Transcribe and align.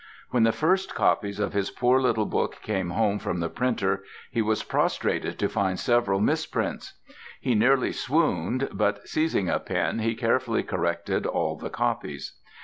When 0.31 0.41
the 0.41 0.51
first 0.51 0.95
copies 0.95 1.39
of 1.39 1.53
his 1.53 1.69
poor 1.69 2.01
little 2.01 2.25
book 2.25 2.57
came 2.63 2.89
home 2.89 3.19
from 3.19 3.39
the 3.39 3.51
printer 3.51 4.03
he 4.31 4.41
was 4.41 4.63
prostrated 4.63 5.37
to 5.37 5.47
find 5.47 5.79
several 5.79 6.19
misprints. 6.19 6.95
He 7.39 7.53
nearly 7.53 7.91
swooned, 7.91 8.69
but 8.71 9.07
seizing 9.07 9.47
a 9.47 9.59
pen 9.59 9.99
he 9.99 10.15
carefully 10.15 10.63
corrected 10.63 11.27
all 11.27 11.55
the 11.55 11.69
copies. 11.69 12.33